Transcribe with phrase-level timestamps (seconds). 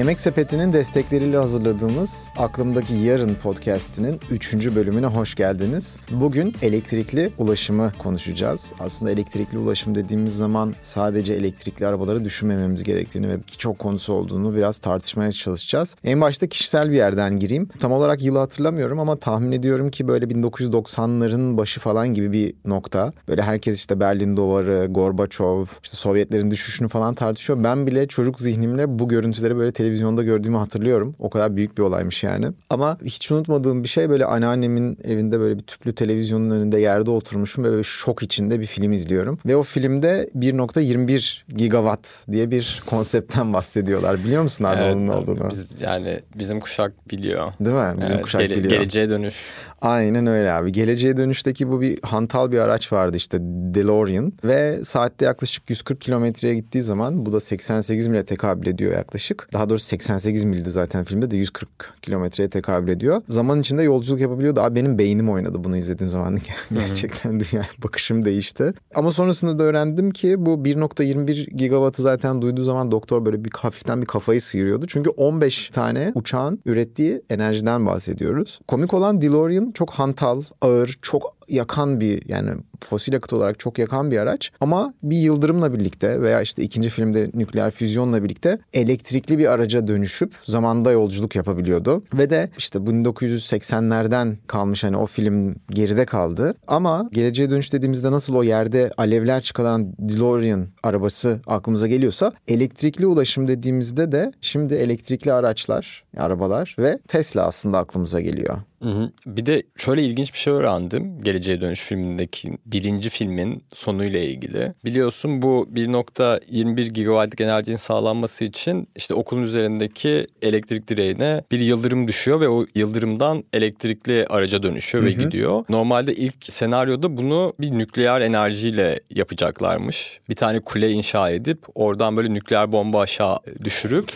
[0.00, 4.54] Yemek Sepeti'nin destekleriyle hazırladığımız Aklımdaki Yarın podcast'inin 3.
[4.54, 5.96] bölümüne hoş geldiniz.
[6.10, 8.72] Bugün elektrikli ulaşımı konuşacağız.
[8.78, 14.78] Aslında elektrikli ulaşım dediğimiz zaman sadece elektrikli arabaları düşünmememiz gerektiğini ve birçok konusu olduğunu biraz
[14.78, 15.96] tartışmaya çalışacağız.
[16.04, 17.68] En başta kişisel bir yerden gireyim.
[17.78, 23.12] Tam olarak yılı hatırlamıyorum ama tahmin ediyorum ki böyle 1990'ların başı falan gibi bir nokta.
[23.28, 27.64] Böyle herkes işte Berlin Duvarı, Gorbaçov, işte Sovyetlerin düşüşünü falan tartışıyor.
[27.64, 31.14] Ben bile çocuk zihnimle bu görüntüleri böyle televizyonda gördüğümü hatırlıyorum.
[31.18, 32.46] O kadar büyük bir olaymış yani.
[32.70, 37.64] Ama hiç unutmadığım bir şey böyle anneannemin evinde böyle bir tüplü televizyonun önünde yerde oturmuşum
[37.64, 39.38] ve böyle şok içinde bir film izliyorum.
[39.46, 44.18] Ve o filmde 1.21 gigawatt diye bir konseptten bahsediyorlar.
[44.24, 45.50] Biliyor musun abi Evet, onun olduğunu?
[45.50, 47.52] Biz, yani bizim kuşak biliyor.
[47.60, 48.00] Değil mi?
[48.00, 48.72] Bizim Evet, kuşak gele- biliyor.
[48.72, 49.50] Geleceğe dönüş.
[49.82, 50.72] Aynen öyle abi.
[50.72, 53.38] Geleceğe dönüşteki bu bir hantal bir araç vardı işte
[53.74, 59.48] DeLorean ve saatte yaklaşık 140 kilometreye gittiği zaman bu da 88 mile tekabül ediyor yaklaşık.
[59.52, 61.68] Daha doğrusu 88 mildi zaten filmde de 140
[62.02, 63.22] kilometreye tekabül ediyor.
[63.28, 64.60] Zaman içinde yolculuk yapabiliyordu.
[64.60, 66.38] Abi benim beynim oynadı bunu izlediğim zaman.
[66.74, 68.72] Gerçekten dünya bakışım değişti.
[68.94, 74.00] Ama sonrasında da öğrendim ki bu 1.21 gigawattı zaten duyduğu zaman doktor böyle bir hafiften
[74.00, 74.86] bir kafayı sıyırıyordu.
[74.86, 78.60] Çünkü 15 tane uçağın ürettiği enerjiden bahsediyoruz.
[78.68, 82.50] Komik olan DeLorean çok hantal, ağır, çok yakan bir yani
[82.84, 87.30] fosil yakıt olarak çok yakan bir araç ama bir yıldırımla birlikte veya işte ikinci filmde
[87.34, 92.04] nükleer füzyonla birlikte elektrikli bir araca dönüşüp zamanda yolculuk yapabiliyordu.
[92.14, 96.54] Ve de işte 1980'lerden kalmış hani o film geride kaldı.
[96.66, 103.48] Ama geleceğe dönüş dediğimizde nasıl o yerde alevler çıkaran DeLorean arabası aklımıza geliyorsa elektrikli ulaşım
[103.48, 108.58] dediğimizde de şimdi elektrikli araçlar, arabalar ve Tesla aslında aklımıza geliyor.
[108.82, 109.10] Hı hı.
[109.26, 111.20] Bir de şöyle ilginç bir şey öğrendim.
[111.20, 114.72] Geleceğe Dönüş filmindeki birinci filmin sonuyla ilgili.
[114.84, 122.40] Biliyorsun bu 1.21 gigawattlık enerjinin sağlanması için işte okulun üzerindeki elektrik direğine bir yıldırım düşüyor
[122.40, 125.64] ve o yıldırımdan elektrikli araca dönüşüyor ve gidiyor.
[125.68, 130.20] Normalde ilk senaryoda bunu bir nükleer enerjiyle yapacaklarmış.
[130.28, 134.12] Bir tane kule inşa edip oradan böyle nükleer bomba aşağı düşürüp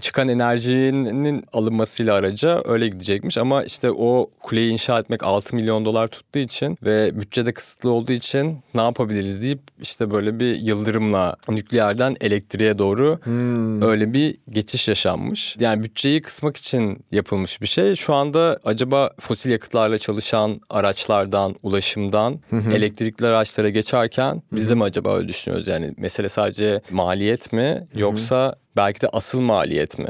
[0.00, 4.03] çıkan enerjinin alınmasıyla araca öyle gidecekmiş ama işte o
[4.42, 9.42] kuleyi inşa etmek 6 milyon dolar tuttuğu için ve bütçede kısıtlı olduğu için ne yapabiliriz
[9.42, 13.18] deyip işte böyle bir yıldırımla nükleerden elektriğe doğru
[13.86, 15.56] öyle bir geçiş yaşanmış.
[15.60, 17.96] Yani bütçeyi kısmak için yapılmış bir şey.
[17.96, 22.40] Şu anda acaba fosil yakıtlarla çalışan araçlardan, ulaşımdan
[22.74, 25.68] elektrikli araçlara geçerken biz de mi acaba öyle düşünüyoruz?
[25.68, 30.06] Yani mesele sadece maliyet mi yoksa belki de asıl maliyet mi?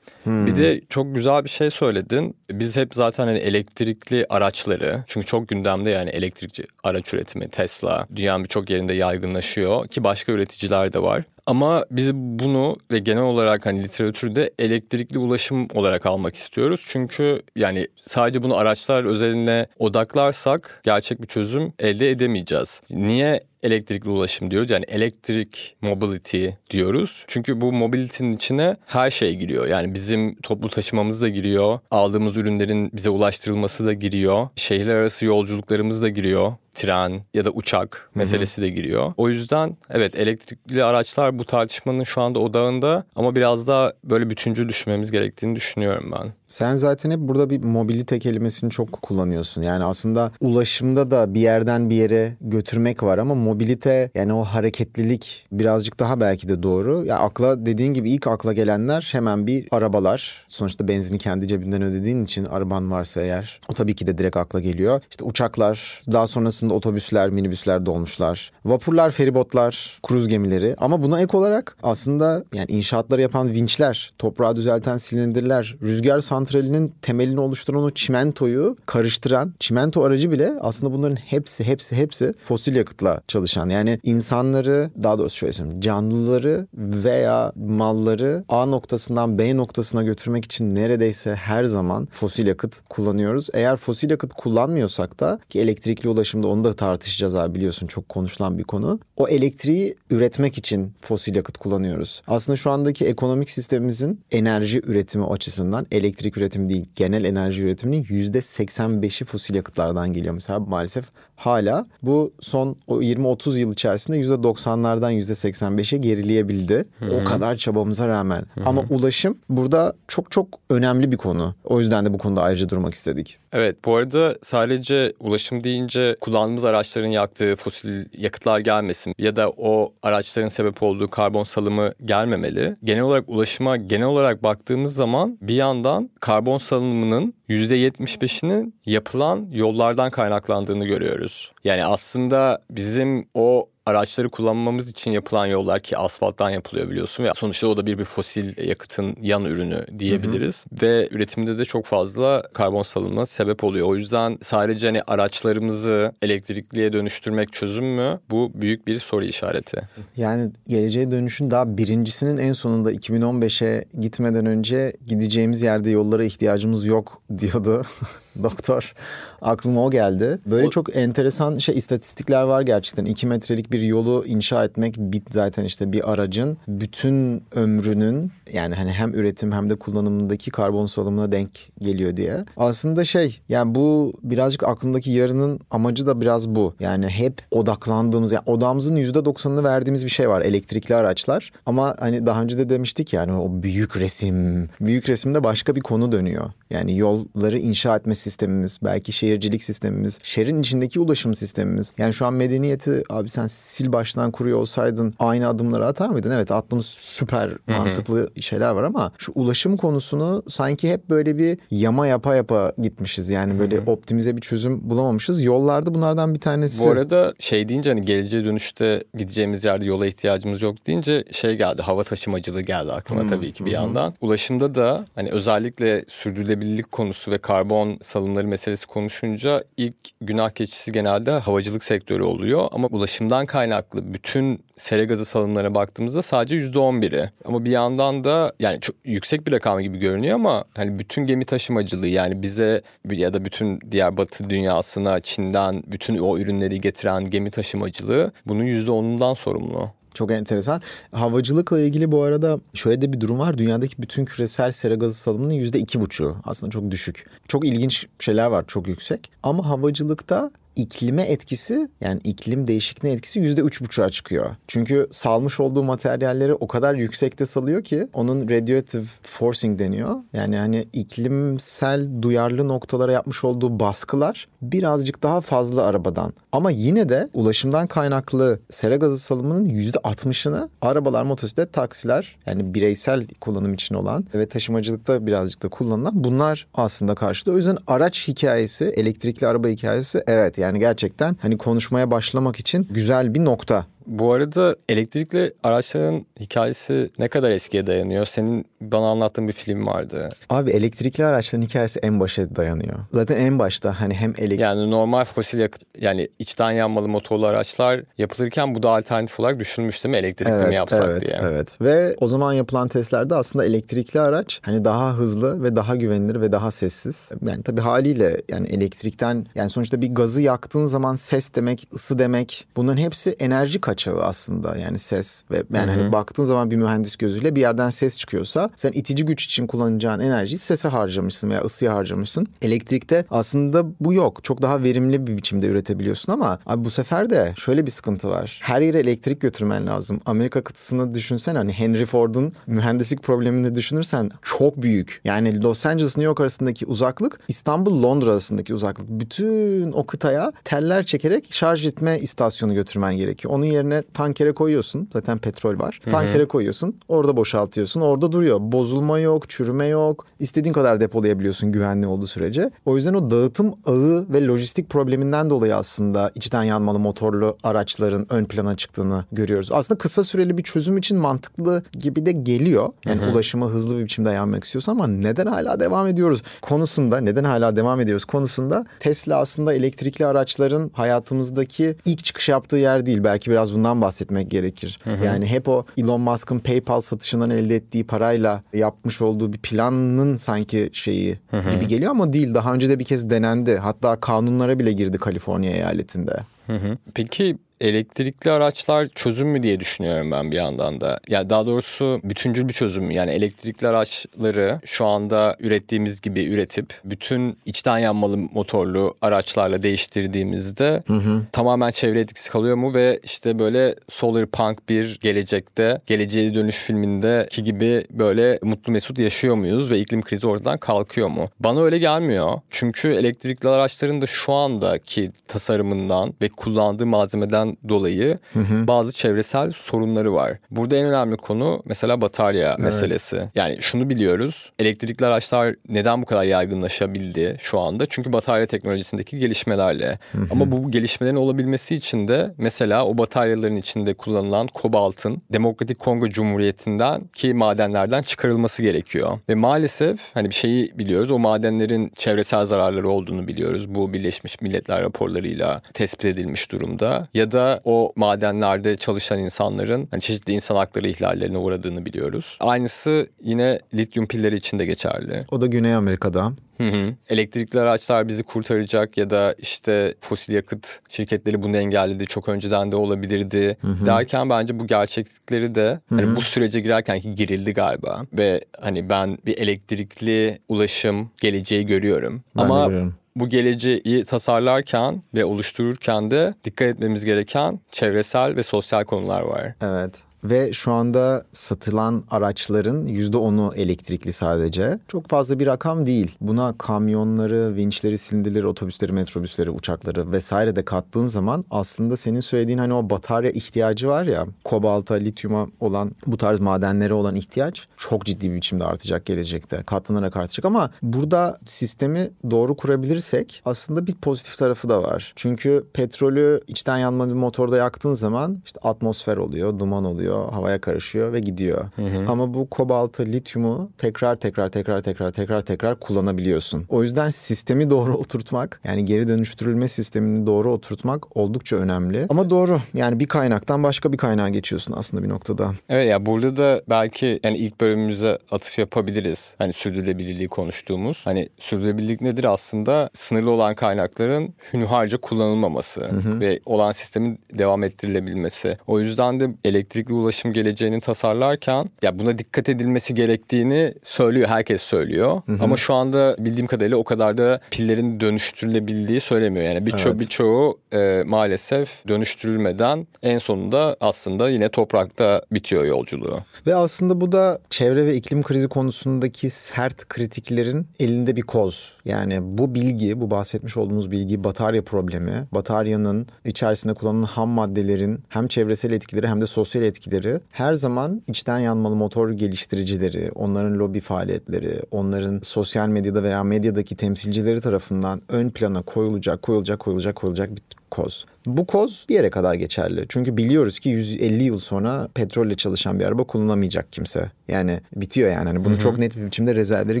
[0.26, 2.36] Bir de çok güzel bir şey söyledin.
[2.50, 8.44] Biz hep zaten hani elektrikli araçları çünkü çok gündemde yani elektrikli araç üretimi Tesla dünyanın
[8.44, 11.24] birçok yerinde yaygınlaşıyor ki başka üreticiler de var.
[11.48, 16.84] Ama biz bunu ve genel olarak hani literatürde elektrikli ulaşım olarak almak istiyoruz.
[16.88, 22.80] Çünkü yani sadece bunu araçlar özeline odaklarsak gerçek bir çözüm elde edemeyeceğiz.
[22.90, 24.70] Niye elektrikli ulaşım diyoruz?
[24.70, 27.24] Yani elektrik mobility diyoruz.
[27.28, 29.66] Çünkü bu mobility'nin içine her şey giriyor.
[29.66, 31.78] Yani bizim toplu taşımamız da giriyor.
[31.90, 34.48] Aldığımız ürünlerin bize ulaştırılması da giriyor.
[34.56, 39.12] Şehirler arası yolculuklarımız da giriyor tren ya da uçak meselesi de giriyor.
[39.16, 44.68] O yüzden evet elektrikli araçlar bu tartışmanın şu anda odağında ama biraz daha böyle bütüncül
[44.68, 46.32] düşünmemiz gerektiğini düşünüyorum ben.
[46.48, 49.62] Sen zaten hep burada bir mobilite kelimesini çok kullanıyorsun.
[49.62, 55.46] Yani aslında ulaşımda da bir yerden bir yere götürmek var ama mobilite yani o hareketlilik
[55.52, 57.04] birazcık daha belki de doğru.
[57.04, 60.46] Ya akla dediğin gibi ilk akla gelenler hemen bir arabalar.
[60.48, 64.60] Sonuçta benzini kendi cebinden ödediğin için araban varsa eğer o tabii ki de direkt akla
[64.60, 65.00] geliyor.
[65.10, 71.76] İşte uçaklar, daha sonrasında otobüsler, minibüsler, dolmuşlar, vapurlar, feribotlar, kruz gemileri ama buna ek olarak
[71.82, 79.54] aslında yani inşaatları yapan vinçler, toprağı düzelten silindirler, rüzgar santralinin temelini oluşturan o çimentoyu karıştıran
[79.60, 83.68] çimento aracı bile aslında bunların hepsi hepsi hepsi fosil yakıtla çalışan.
[83.68, 90.74] Yani insanları daha doğrusu şöyle söyleyeyim canlıları veya malları A noktasından B noktasına götürmek için
[90.74, 93.48] neredeyse her zaman fosil yakıt kullanıyoruz.
[93.54, 98.58] Eğer fosil yakıt kullanmıyorsak da ki elektrikli ulaşımda onu da tartışacağız abi biliyorsun çok konuşulan
[98.58, 99.00] bir konu.
[99.16, 102.22] O elektriği üretmek için fosil yakıt kullanıyoruz.
[102.26, 108.04] Aslında şu andaki ekonomik sistemimizin enerji üretimi açısından elektrikli elektrik üretimi değil genel enerji üretiminin
[108.04, 110.34] %85'i fosil yakıtlardan geliyor.
[110.34, 111.04] Mesela maalesef
[111.36, 116.84] hala bu son 20-30 yıl içerisinde %90'lardan %85'e gerileyebildi.
[116.98, 117.14] Hı-hı.
[117.14, 118.46] O kadar çabamıza rağmen.
[118.54, 118.64] Hı-hı.
[118.66, 121.54] Ama ulaşım burada çok çok önemli bir konu.
[121.64, 123.38] O yüzden de bu konuda ayrıca durmak istedik.
[123.52, 129.94] Evet bu arada sadece ulaşım deyince kullandığımız araçların yaktığı fosil yakıtlar gelmesin ya da o
[130.02, 132.76] araçların sebep olduğu karbon salımı gelmemeli.
[132.84, 140.84] Genel olarak ulaşıma genel olarak baktığımız zaman bir yandan karbon salımının %75'inin yapılan yollardan kaynaklandığını
[140.84, 141.52] görüyoruz.
[141.64, 147.66] Yani aslında bizim o araçları kullanmamız için yapılan yollar ki asfalttan yapılıyor biliyorsun ve sonuçta
[147.66, 150.88] o da bir bir fosil yakıtın yan ürünü diyebiliriz hı hı.
[150.88, 153.86] ve üretimde de çok fazla karbon salımına sebep oluyor.
[153.86, 158.20] O yüzden sadece hani araçlarımızı elektrikliye dönüştürmek çözüm mü?
[158.30, 159.80] Bu büyük bir soru işareti.
[160.16, 167.22] Yani geleceğe dönüşün daha birincisinin en sonunda 2015'e gitmeden önce gideceğimiz yerde yollara ihtiyacımız yok
[167.38, 167.82] diyordu
[168.42, 168.94] doktor.
[169.42, 170.38] Aklıma o geldi.
[170.46, 170.70] Böyle o...
[170.70, 173.04] çok enteresan şey istatistikler var gerçekten.
[173.04, 178.92] 2 metrelik bir yolu inşa etmek bit zaten işte bir aracın bütün ömrünün yani hani
[178.92, 181.50] hem üretim hem de kullanımındaki karbon salımına denk
[181.80, 182.44] geliyor diye.
[182.56, 186.74] Aslında şey yani bu birazcık aklımdaki yarının amacı da biraz bu.
[186.80, 191.52] Yani hep odaklandığımız yani odamızın %90'ını verdiğimiz bir şey var elektrikli araçlar.
[191.66, 194.68] Ama hani daha önce de demiştik yani o büyük resim.
[194.80, 196.50] Büyük resimde başka bir konu dönüyor.
[196.70, 201.92] Yani yolları inşa etme sistemimiz, belki şehircilik sistemimiz, şehrin içindeki ulaşım sistemimiz.
[201.98, 206.30] Yani şu an medeniyeti abi sen sil baştan kuruyor olsaydın aynı adımları atar mıydın?
[206.30, 212.06] Evet attığımız süper mantıklı şeyler var ama şu ulaşım konusunu sanki hep böyle bir yama
[212.06, 213.28] yapa yapa gitmişiz.
[213.28, 215.42] Yani böyle optimize bir çözüm bulamamışız.
[215.42, 216.84] Yollarda bunlardan bir tanesi.
[216.84, 221.82] Bu arada şey deyince hani geleceğe dönüşte gideceğimiz yerde yola ihtiyacımız yok deyince şey geldi.
[221.82, 224.14] Hava taşımacılığı geldi aklıma tabii ki bir yandan.
[224.20, 231.30] Ulaşımda da hani özellikle sürdürülebilirlik konusu ve karbon salımları meselesi konuşunca ilk günah keçisi genelde
[231.30, 232.68] havacılık sektörü oluyor.
[232.72, 237.30] Ama ulaşımdan kaynaklı bütün sera gazı salımlarına baktığımızda sadece yüzde on biri.
[237.44, 241.44] Ama bir yandan da yani çok yüksek bir rakam gibi görünüyor ama hani bütün gemi
[241.44, 247.50] taşımacılığı yani bize ya da bütün diğer batı dünyasına Çin'den bütün o ürünleri getiren gemi
[247.50, 249.97] taşımacılığı bunun yüzde onundan sorumlu.
[250.18, 250.82] Çok enteresan.
[251.12, 253.58] Havacılıkla ilgili bu arada şöyle de bir durum var.
[253.58, 256.36] Dünyadaki bütün küresel sera gazı salımının yüzde iki buçuğu.
[256.44, 257.26] Aslında çok düşük.
[257.48, 259.30] Çok ilginç şeyler var çok yüksek.
[259.42, 264.56] Ama havacılıkta iklime etkisi yani iklim değişikliğine etkisi yüzde üç buçuğa çıkıyor.
[264.68, 270.16] Çünkü salmış olduğu materyalleri o kadar yüksekte salıyor ki onun radioactive forcing deniyor.
[270.32, 276.32] Yani hani iklimsel duyarlı noktalara yapmış olduğu baskılar birazcık daha fazla arabadan.
[276.52, 283.26] Ama yine de ulaşımdan kaynaklı sera gazı salımının yüzde altmışını arabalar, motosiklet, taksiler yani bireysel
[283.40, 287.54] kullanım için olan ve taşımacılıkta birazcık da kullanılan bunlar aslında karşılıyor.
[287.54, 292.88] O yüzden araç hikayesi, elektrikli araba hikayesi evet yani yani gerçekten hani konuşmaya başlamak için
[292.90, 293.86] güzel bir nokta.
[294.08, 298.26] Bu arada elektrikli araçların hikayesi ne kadar eskiye dayanıyor?
[298.26, 300.28] Senin bana anlattığın bir film vardı.
[300.50, 302.98] Abi elektrikli araçların hikayesi en başa dayanıyor.
[303.12, 304.60] Zaten en başta hani hem elektrik...
[304.60, 310.04] Yani normal fosil yakıt yani içten yanmalı motorlu araçlar yapılırken bu da alternatif olarak düşünmüş
[310.04, 310.18] değil mi?
[310.18, 311.40] Elektrikli evet, mi yapsak evet, diye.
[311.42, 316.40] Evet ve o zaman yapılan testlerde aslında elektrikli araç hani daha hızlı ve daha güvenilir
[316.40, 317.30] ve daha sessiz.
[317.46, 322.68] Yani tabii haliyle yani elektrikten yani sonuçta bir gazı yaktığın zaman ses demek, ısı demek
[322.76, 327.16] bunların hepsi enerji kaç açığı aslında yani ses ve yani hani baktığın zaman bir mühendis
[327.16, 331.94] gözüyle bir yerden ses çıkıyorsa sen itici güç için kullanacağın enerjiyi sese harcamışsın veya ısıya
[331.94, 332.46] harcamışsın.
[332.62, 334.44] Elektrikte aslında bu yok.
[334.44, 338.60] Çok daha verimli bir biçimde üretebiliyorsun ama abi bu sefer de şöyle bir sıkıntı var.
[338.62, 340.20] Her yere elektrik götürmen lazım.
[340.26, 345.20] Amerika kıtasını düşünsen hani Henry Ford'un mühendislik problemini düşünürsen çok büyük.
[345.24, 349.08] Yani Los Angeles New York arasındaki uzaklık İstanbul Londra arasındaki uzaklık.
[349.08, 353.54] Bütün o kıtaya teller çekerek şarj etme istasyonu götürmen gerekiyor.
[353.54, 355.08] Onun yerine yerine tankere koyuyorsun.
[355.12, 356.00] Zaten petrol var.
[356.10, 356.94] Tankere koyuyorsun.
[357.08, 358.00] Orada boşaltıyorsun.
[358.00, 358.58] Orada duruyor.
[358.60, 360.26] Bozulma yok, çürüme yok.
[360.40, 362.70] İstediğin kadar depolayabiliyorsun güvenli olduğu sürece.
[362.86, 368.44] O yüzden o dağıtım ağı ve lojistik probleminden dolayı aslında içten yanmalı motorlu araçların ön
[368.44, 369.68] plana çıktığını görüyoruz.
[369.72, 372.88] Aslında kısa süreli bir çözüm için mantıklı gibi de geliyor.
[373.06, 373.30] Yani Hı-hı.
[373.30, 378.00] ulaşıma hızlı bir biçimde yanmak istiyorsun ama neden hala devam ediyoruz konusunda, neden hala devam
[378.00, 383.24] ediyoruz konusunda Tesla aslında elektrikli araçların hayatımızdaki ilk çıkış yaptığı yer değil.
[383.24, 384.98] Belki biraz bundan bahsetmek gerekir.
[385.04, 385.24] Hı hı.
[385.24, 390.90] Yani hep o Elon Musk'ın PayPal satışından elde ettiği parayla yapmış olduğu bir planın sanki
[390.92, 391.70] şeyi hı hı.
[391.70, 392.54] gibi geliyor ama değil.
[392.54, 393.76] Daha önce de bir kez denendi.
[393.76, 396.36] Hatta kanunlara bile girdi Kaliforniya eyaletinde.
[396.66, 396.98] Hı hı.
[397.14, 401.20] Peki elektrikli araçlar çözüm mü diye düşünüyorum ben bir yandan da.
[401.28, 403.10] Yani daha doğrusu bütüncül bir çözüm.
[403.10, 411.14] Yani elektrikli araçları şu anda ürettiğimiz gibi üretip bütün içten yanmalı motorlu araçlarla değiştirdiğimizde hı
[411.14, 411.42] hı.
[411.52, 417.64] tamamen çevre etkisi kalıyor mu ve işte böyle Solar Punk bir gelecekte geleceğe dönüş filmindeki
[417.64, 421.44] gibi böyle mutlu mesut yaşıyor muyuz ve iklim krizi ortadan kalkıyor mu?
[421.60, 422.60] Bana öyle gelmiyor.
[422.70, 428.86] Çünkü elektrikli araçların da şu andaki tasarımından ve kullandığı malzemeden dolayı hı hı.
[428.86, 430.58] bazı çevresel sorunları var.
[430.70, 432.78] Burada en önemli konu mesela batarya evet.
[432.78, 433.42] meselesi.
[433.54, 434.72] Yani şunu biliyoruz.
[434.78, 438.06] Elektrikli araçlar neden bu kadar yaygınlaşabildi şu anda?
[438.06, 440.18] Çünkü batarya teknolojisindeki gelişmelerle.
[440.32, 440.46] Hı hı.
[440.50, 447.20] Ama bu gelişmelerin olabilmesi için de mesela o bataryaların içinde kullanılan kobaltın Demokratik Kongo Cumhuriyeti'nden
[447.20, 449.38] ki madenlerden çıkarılması gerekiyor.
[449.48, 451.30] Ve maalesef hani bir şeyi biliyoruz.
[451.30, 453.94] O madenlerin çevresel zararları olduğunu biliyoruz.
[453.94, 457.28] Bu Birleşmiş Milletler raporlarıyla tespit edilmiş durumda.
[457.34, 462.58] Ya da o madenlerde çalışan insanların hani çeşitli insan hakları ihlallerine uğradığını biliyoruz.
[462.60, 465.46] Aynısı yine lityum pilleri için de geçerli.
[465.50, 466.52] O da Güney Amerika'da.
[466.78, 467.14] Hı hı.
[467.28, 472.96] Elektrikli araçlar bizi kurtaracak ya da işte fosil yakıt şirketleri bunu engelledi çok önceden de
[472.96, 474.06] olabilirdi hı hı.
[474.06, 476.20] derken bence bu gerçeklikleri de hı hı.
[476.20, 482.42] hani bu sürece girerken ki girildi galiba ve hani ben bir elektrikli ulaşım geleceği görüyorum.
[482.56, 489.04] Ben Ama görüyorum bu geleceği tasarlarken ve oluştururken de dikkat etmemiz gereken çevresel ve sosyal
[489.04, 489.74] konular var.
[489.82, 490.22] Evet.
[490.50, 494.98] Ve şu anda satılan araçların %10'u elektrikli sadece.
[495.08, 496.36] Çok fazla bir rakam değil.
[496.40, 502.94] Buna kamyonları, vinçleri, silindirleri, otobüsleri, metrobüsleri, uçakları vesaire de kattığın zaman aslında senin söylediğin hani
[502.94, 508.50] o batarya ihtiyacı var ya kobalta, lityuma olan bu tarz madenlere olan ihtiyaç çok ciddi
[508.50, 509.82] bir biçimde artacak gelecekte.
[509.82, 515.32] Katlanarak artacak ama burada sistemi doğru kurabilirsek aslında bir pozitif tarafı da var.
[515.36, 520.80] Çünkü petrolü içten yanma bir motorda yaktığın zaman işte atmosfer oluyor, duman oluyor oluyor, havaya
[520.80, 521.84] karışıyor ve gidiyor.
[521.96, 522.24] Hı hı.
[522.28, 526.84] Ama bu kobaltı, lityumu tekrar tekrar tekrar tekrar tekrar tekrar kullanabiliyorsun.
[526.88, 532.26] O yüzden sistemi doğru oturtmak, yani geri dönüştürülme sistemini doğru oturtmak oldukça önemli.
[532.28, 532.80] Ama doğru.
[532.94, 535.72] Yani bir kaynaktan başka bir kaynağa geçiyorsun aslında bir noktada.
[535.88, 539.54] Evet ya burada da belki yani ilk bölümümüze atıf yapabiliriz.
[539.58, 541.22] Hani sürdürülebilirliği konuştuğumuz.
[541.24, 543.10] Hani sürdürülebilirlik nedir aslında?
[543.14, 546.40] Sınırlı olan kaynakların hünharca kullanılmaması hı hı.
[546.40, 548.78] ve olan sistemin devam ettirilebilmesi.
[548.86, 554.48] O yüzden de elektrikli ulaşım geleceğini tasarlarken ya buna dikkat edilmesi gerektiğini söylüyor.
[554.48, 555.42] Herkes söylüyor.
[555.46, 555.58] Hı hı.
[555.60, 559.64] Ama şu anda bildiğim kadarıyla o kadar da pillerin dönüştürülebildiği söylemiyor.
[559.64, 560.20] Yani birço evet.
[560.20, 566.38] birçoğu e, maalesef dönüştürülmeden en sonunda aslında yine toprakta bitiyor yolculuğu.
[566.66, 571.96] Ve aslında bu da çevre ve iklim krizi konusundaki sert kritiklerin elinde bir koz.
[572.04, 578.48] Yani bu bilgi, bu bahsetmiş olduğumuz bilgi batarya problemi, bataryanın içerisinde kullanılan ham maddelerin hem
[578.48, 584.00] çevresel etkileri hem de sosyal etkileri etkileri her zaman içten yanmalı motor geliştiricileri, onların lobi
[584.00, 590.62] faaliyetleri, onların sosyal medyada veya medyadaki temsilcileri tarafından ön plana koyulacak, koyulacak, koyulacak, koyulacak bir
[590.90, 591.26] koz.
[591.46, 593.06] Bu koz bir yere kadar geçerli.
[593.08, 597.30] Çünkü biliyoruz ki 150 yıl sonra petrolle çalışan bir araba kullanamayacak kimse.
[597.48, 598.48] Yani bitiyor yani.
[598.48, 598.80] Hani bunu Hı-hı.
[598.80, 600.00] çok net bir biçimde rezervleri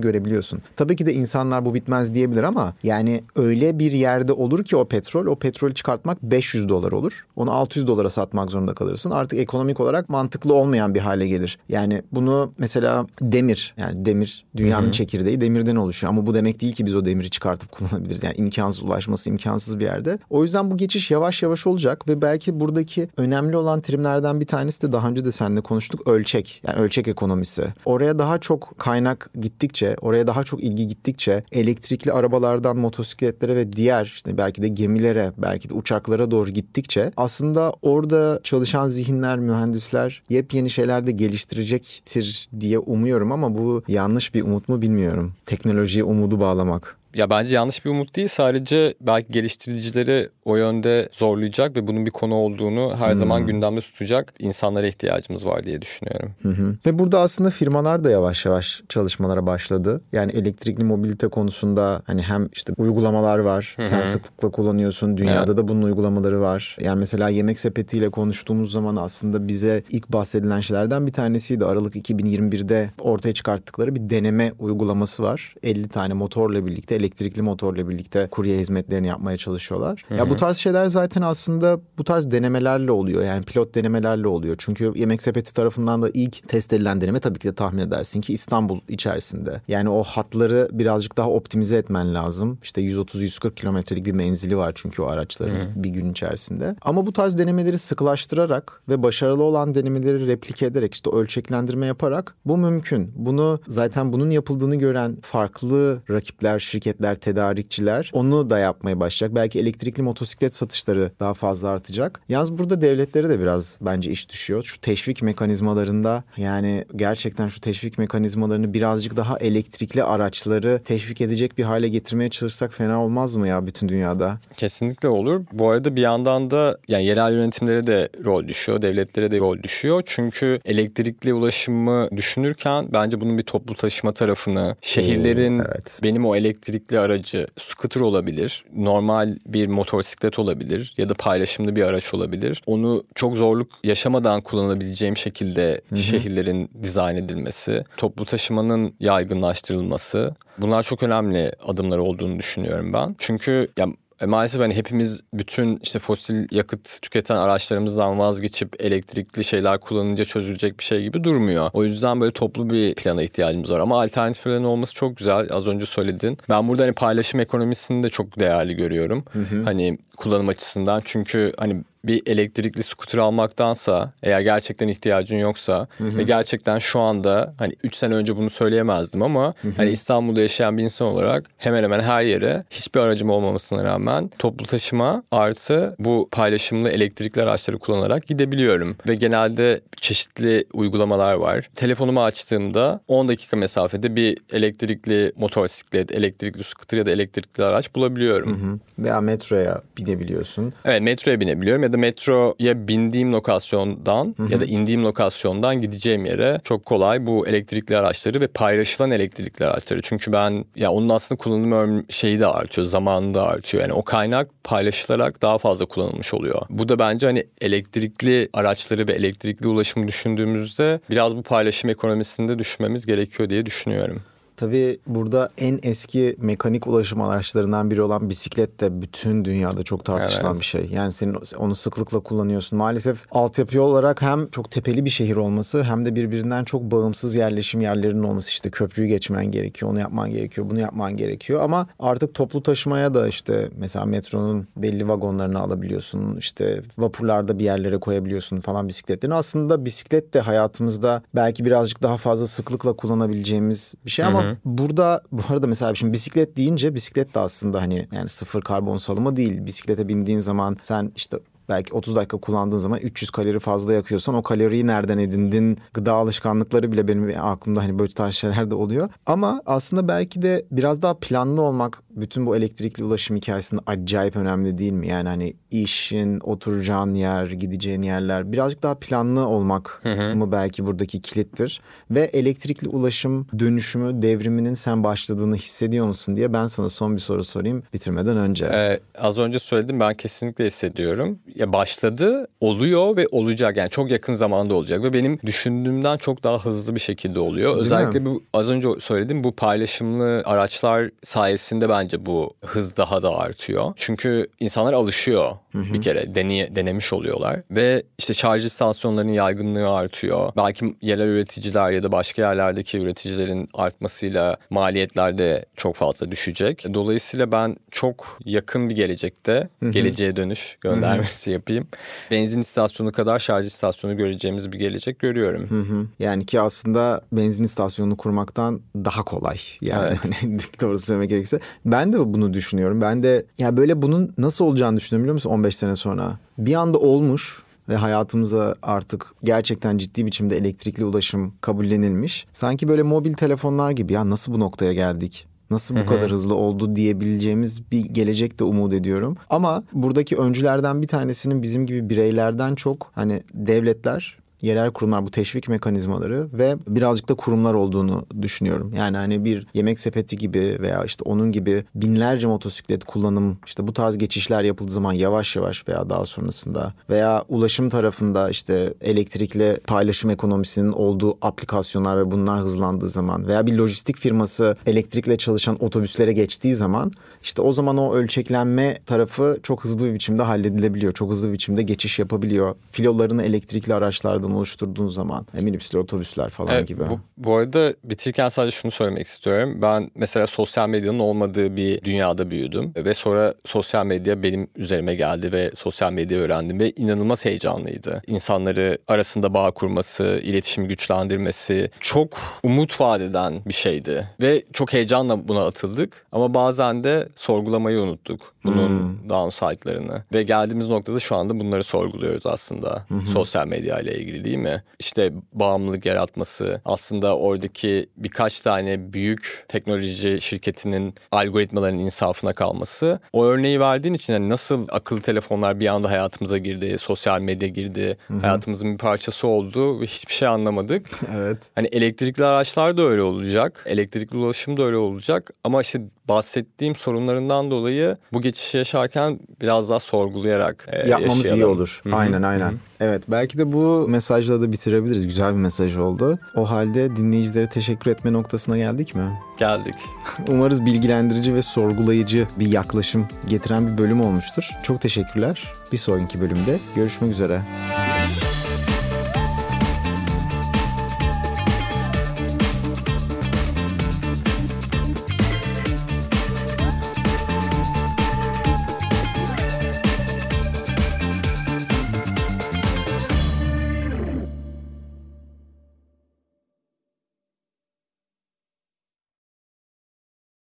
[0.00, 0.60] görebiliyorsun.
[0.76, 4.88] Tabii ki de insanlar bu bitmez diyebilir ama yani öyle bir yerde olur ki o
[4.88, 7.26] petrol, o petrolü çıkartmak 500 dolar olur.
[7.36, 9.10] Onu 600 dolara satmak zorunda kalırsın.
[9.10, 11.58] Artık ekonomik olarak mantıklı olmayan bir hale gelir.
[11.68, 14.92] Yani bunu mesela demir, yani demir dünyanın Hı-hı.
[14.92, 16.12] çekirdeği demirden oluşuyor.
[16.12, 18.22] Ama bu demek değil ki biz o demiri çıkartıp kullanabiliriz.
[18.22, 20.18] Yani imkansız ulaşması imkansız bir yerde.
[20.30, 24.82] O yüzden bu geçiş yavaş yavaş olacak ve belki buradaki önemli olan terimlerden bir tanesi
[24.82, 26.62] de daha önce de seninle konuştuk ölçek.
[26.66, 27.64] Yani ölçek ekonomisi.
[27.84, 34.04] Oraya daha çok kaynak gittikçe, oraya daha çok ilgi gittikçe elektrikli arabalardan motosikletlere ve diğer
[34.04, 40.70] işte belki de gemilere, belki de uçaklara doğru gittikçe aslında orada çalışan zihinler, mühendisler yepyeni
[40.70, 45.32] şeyler de geliştirecektir diye umuyorum ama bu yanlış bir umut mu bilmiyorum.
[45.46, 46.98] Teknolojiye umudu bağlamak.
[47.18, 48.28] Ya bence yanlış bir umut değil.
[48.28, 53.16] Sadece belki geliştiricileri o yönde zorlayacak ve bunun bir konu olduğunu her hmm.
[53.16, 56.30] zaman gündemde tutacak insanlara ihtiyacımız var diye düşünüyorum.
[56.42, 56.76] Hı hı.
[56.86, 60.00] Ve burada aslında firmalar da yavaş yavaş çalışmalara başladı.
[60.12, 63.74] Yani elektrikli mobilite konusunda hani hem işte uygulamalar var.
[63.76, 63.86] Hı hı.
[63.86, 65.16] Sen sıklıkla kullanıyorsun.
[65.16, 65.56] Dünyada evet.
[65.56, 66.76] da bunun uygulamaları var.
[66.80, 71.64] Yani mesela yemek sepetiyle konuştuğumuz zaman aslında bize ilk bahsedilen şeylerden bir tanesiydi.
[71.64, 75.54] Aralık 2021'de ortaya çıkarttıkları bir deneme uygulaması var.
[75.62, 77.07] 50 tane motorla birlikte elektrikli
[77.42, 80.04] motorla birlikte kurye hizmetlerini yapmaya çalışıyorlar.
[80.08, 80.18] Hı hı.
[80.18, 83.24] Ya bu tarz şeyler zaten aslında bu tarz denemelerle oluyor.
[83.24, 84.54] Yani pilot denemelerle oluyor.
[84.58, 88.32] Çünkü Yemek Sepeti tarafından da ilk test edilen deneme tabii ki de tahmin edersin ki
[88.32, 89.62] İstanbul içerisinde.
[89.68, 92.58] Yani o hatları birazcık daha optimize etmen lazım.
[92.62, 95.68] İşte 130-140 kilometrelik bir menzili var çünkü o araçların hı.
[95.76, 96.76] bir gün içerisinde.
[96.82, 102.58] Ama bu tarz denemeleri sıkılaştırarak ve başarılı olan denemeleri replike ederek işte ölçeklendirme yaparak bu
[102.58, 103.12] mümkün.
[103.16, 109.36] Bunu zaten bunun yapıldığını gören farklı rakipler, şirketler, tedarikçiler onu da yapmaya başlayacak.
[109.36, 112.20] Belki elektrikli motosiklet satışları daha fazla artacak.
[112.28, 114.62] Yalnız burada devletlere de biraz bence iş düşüyor.
[114.62, 121.64] Şu teşvik mekanizmalarında yani gerçekten şu teşvik mekanizmalarını birazcık daha elektrikli araçları teşvik edecek bir
[121.64, 124.38] hale getirmeye çalışsak fena olmaz mı ya bütün dünyada?
[124.56, 125.44] Kesinlikle olur.
[125.52, 130.02] Bu arada bir yandan da yani yerel yönetimlere de rol düşüyor, devletlere de rol düşüyor.
[130.06, 136.00] Çünkü elektrikli ulaşımı düşünürken bence bunun bir toplu taşıma tarafını, şehirlerin evet.
[136.02, 136.36] benim o
[136.78, 142.62] elektrikli aracı scooter olabilir, normal bir motosiklet olabilir ya da paylaşımlı bir araç olabilir.
[142.66, 145.98] Onu çok zorluk yaşamadan kullanabileceğim şekilde Hı-hı.
[145.98, 153.14] şehirlerin dizayn edilmesi, toplu taşımanın yaygınlaştırılması bunlar çok önemli adımlar olduğunu düşünüyorum ben.
[153.18, 153.86] Çünkü ya
[154.20, 160.78] e, maalesef hani hepimiz bütün işte fosil yakıt tüketen araçlarımızdan vazgeçip elektrikli şeyler kullanınca çözülecek
[160.78, 161.70] bir şey gibi durmuyor.
[161.72, 163.80] O yüzden böyle toplu bir plana ihtiyacımız var.
[163.80, 165.48] Ama alternatiflerin olması çok güzel.
[165.50, 166.38] Az önce söyledin.
[166.48, 169.24] Ben burada hani paylaşım ekonomisini de çok değerli görüyorum.
[169.32, 169.62] Hı hı.
[169.64, 171.02] Hani kullanım açısından.
[171.04, 176.18] Çünkü hani bir elektrikli scooter almaktansa eğer gerçekten ihtiyacın yoksa hı hı.
[176.18, 179.72] ve gerçekten şu anda hani 3 sene önce bunu söyleyemezdim ama hı hı.
[179.76, 184.66] hani İstanbul'da yaşayan bir insan olarak hemen hemen her yere hiçbir aracım olmamasına rağmen toplu
[184.66, 191.68] taşıma artı bu paylaşımlı elektrikli araçları kullanarak gidebiliyorum ve genelde çeşitli uygulamalar var.
[191.74, 198.62] Telefonumu açtığımda 10 dakika mesafede bir elektrikli motosiklet, elektrikli scooter ya da elektrikli araç bulabiliyorum.
[198.62, 198.78] Hı hı.
[198.98, 200.72] Veya metroya binebiliyorsun.
[200.84, 204.52] Evet metroya binebiliyorum ya da metroya bindiğim lokasyondan Hı-hı.
[204.52, 210.02] ya da indiğim lokasyondan gideceğim yere çok kolay bu elektrikli araçları ve paylaşılan elektrikli araçları.
[210.02, 213.82] Çünkü ben ya onun aslında kullanım şeyi de artıyor, zamanı da artıyor.
[213.82, 216.62] Yani o kaynak paylaşılarak daha fazla kullanılmış oluyor.
[216.70, 223.06] Bu da bence hani elektrikli araçları ve elektrikli ulaşımı düşündüğümüzde biraz bu paylaşım ekonomisinde düşmemiz
[223.06, 224.22] gerekiyor diye düşünüyorum.
[224.58, 230.50] Tabii burada en eski mekanik ulaşım araçlarından biri olan bisiklet de bütün dünyada çok tartışılan
[230.50, 230.60] evet.
[230.60, 230.88] bir şey.
[230.92, 232.78] Yani senin onu sıklıkla kullanıyorsun.
[232.78, 237.80] Maalesef altyapı olarak hem çok tepeli bir şehir olması hem de birbirinden çok bağımsız yerleşim
[237.80, 238.48] yerlerinin olması.
[238.50, 241.62] işte köprüyü geçmen gerekiyor, onu yapman gerekiyor, bunu yapman gerekiyor.
[241.62, 246.36] Ama artık toplu taşımaya da işte mesela metronun belli vagonlarını alabiliyorsun.
[246.36, 249.34] İşte vapurlarda bir yerlere koyabiliyorsun falan bisikletlerini.
[249.34, 255.42] Aslında bisiklet de hayatımızda belki birazcık daha fazla sıklıkla kullanabileceğimiz bir şey ama burada bu
[255.48, 259.66] arada mesela şimdi bisiklet deyince bisiklet de aslında hani yani sıfır karbon salımı değil.
[259.66, 264.42] Bisiklete bindiğin zaman sen işte belki 30 dakika kullandığın zaman 300 kalori fazla yakıyorsan o
[264.42, 265.78] kaloriyi nereden edindin?
[265.94, 269.08] Gıda alışkanlıkları bile benim aklımda hani böyle tarz şeyler de oluyor.
[269.26, 274.78] Ama aslında belki de biraz daha planlı olmak bütün bu elektrikli ulaşım hikayesinde acayip önemli
[274.78, 275.08] değil mi?
[275.08, 280.36] Yani hani işin, oturacağın yer, gideceğin yerler birazcık daha planlı olmak hı hı.
[280.36, 281.80] mı belki buradaki kilittir.
[282.10, 287.44] Ve elektrikli ulaşım dönüşümü, devriminin sen başladığını hissediyor musun diye ben sana son bir soru
[287.44, 288.64] sorayım bitirmeden önce.
[288.64, 291.38] Ee, az önce söyledim ben kesinlikle hissediyorum.
[291.58, 293.76] Ya başladı, oluyor ve olacak.
[293.76, 297.72] Yani çok yakın zamanda olacak ve benim düşündüğümden çok daha hızlı bir şekilde oluyor.
[297.72, 298.26] Değil Özellikle mi?
[298.26, 303.92] bu az önce söyledim bu paylaşımlı araçlar sayesinde bence bence bu hız daha da artıyor.
[303.96, 305.94] Çünkü insanlar alışıyor hı hı.
[305.94, 310.52] bir kere deneye, denemiş oluyorlar ve işte şarj istasyonlarının yaygınlığı artıyor.
[310.56, 316.84] Belki yerel üreticiler ya da başka yerlerdeki üreticilerin artmasıyla maliyetler de çok fazla düşecek.
[316.94, 319.90] Dolayısıyla ben çok yakın bir gelecekte hı hı.
[319.90, 321.54] geleceğe dönüş göndermesi hı hı.
[321.54, 321.88] yapayım.
[322.30, 325.70] Benzin istasyonu kadar şarj istasyonu göreceğimiz bir gelecek görüyorum.
[325.70, 326.06] Hı hı.
[326.18, 329.56] Yani ki aslında benzin istasyonunu kurmaktan daha kolay.
[329.80, 330.42] Yani evet.
[330.80, 331.60] hani söylemek gerekirse.
[331.84, 333.00] Ben ben de bunu düşünüyorum.
[333.00, 336.38] Ben de ya böyle bunun nasıl olacağını düşünüyorum biliyor musun 15 sene sonra.
[336.58, 342.46] Bir anda olmuş ve hayatımıza artık gerçekten ciddi biçimde elektrikli ulaşım kabullenilmiş.
[342.52, 345.46] Sanki böyle mobil telefonlar gibi ya nasıl bu noktaya geldik?
[345.70, 349.36] Nasıl bu kadar hızlı oldu diyebileceğimiz bir gelecek de umut ediyorum.
[349.50, 355.68] Ama buradaki öncülerden bir tanesinin bizim gibi bireylerden çok hani devletler yerel kurumlar bu teşvik
[355.68, 358.92] mekanizmaları ve birazcık da kurumlar olduğunu düşünüyorum.
[358.96, 363.92] Yani hani bir yemek sepeti gibi veya işte onun gibi binlerce motosiklet kullanım işte bu
[363.92, 370.30] tarz geçişler yapıldığı zaman yavaş yavaş veya daha sonrasında veya ulaşım tarafında işte elektrikli paylaşım
[370.30, 376.74] ekonomisinin olduğu aplikasyonlar ve bunlar hızlandığı zaman veya bir lojistik firması elektrikle çalışan otobüslere geçtiği
[376.74, 381.12] zaman işte o zaman o ölçeklenme tarafı çok hızlı bir biçimde halledilebiliyor.
[381.12, 382.74] Çok hızlı bir biçimde geçiş yapabiliyor.
[382.90, 387.02] Filolarını elektrikli araçlardan oluşturduğun zaman minibüsler, otobüsler falan Evet, gibi.
[387.10, 389.78] Bu, bu arada bitirirken sadece şunu söylemek istiyorum.
[389.82, 392.92] Ben mesela sosyal medyanın olmadığı bir dünyada büyüdüm.
[392.96, 398.22] Ve sonra sosyal medya benim üzerime geldi ve sosyal medya öğrendim ve inanılmaz heyecanlıydı.
[398.26, 404.28] İnsanları arasında bağ kurması, iletişimi güçlendirmesi çok umut vaat eden bir şeydi.
[404.42, 406.26] Ve çok heyecanla buna atıldık.
[406.32, 408.54] Ama bazen de sorgulamayı unuttuk.
[408.74, 410.22] Bunun downside'larını.
[410.34, 413.06] Ve geldiğimiz noktada şu anda bunları sorguluyoruz aslında.
[413.32, 414.82] Sosyal medya ile ilgili değil mi?
[414.98, 423.20] İşte bağımlılık yaratması, aslında oradaki birkaç tane büyük teknoloji şirketinin algoritmaların insafına kalması.
[423.32, 428.16] O örneği verdiğin için hani nasıl akıllı telefonlar bir anda hayatımıza girdi, sosyal medya girdi,
[428.40, 431.06] hayatımızın bir parçası oldu ve hiçbir şey anlamadık.
[431.34, 431.58] evet.
[431.74, 433.84] Hani elektrikli araçlar da öyle olacak.
[433.86, 435.50] Elektrikli ulaşım da öyle olacak.
[435.64, 441.72] Ama işte bahsettiğim sorunlarından dolayı bu geçişi yaşarken biraz daha sorgulayarak e, Yapmamız iyi yaşayalım.
[441.76, 442.02] olur.
[442.12, 442.74] Aynen aynen.
[443.00, 445.26] Evet belki de bu mesajla da bitirebiliriz.
[445.26, 446.38] Güzel bir mesaj oldu.
[446.54, 449.38] O halde dinleyicilere teşekkür etme noktasına geldik mi?
[449.58, 449.94] Geldik.
[450.48, 454.70] Umarız bilgilendirici ve sorgulayıcı bir yaklaşım getiren bir bölüm olmuştur.
[454.82, 455.72] Çok teşekkürler.
[455.92, 457.60] Bir sonraki bölümde görüşmek üzere.